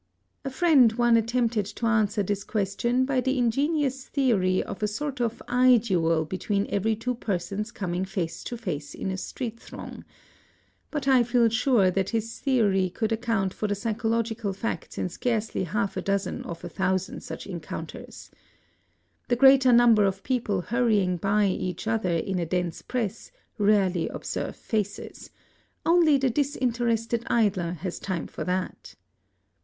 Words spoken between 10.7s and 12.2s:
but I feel sure that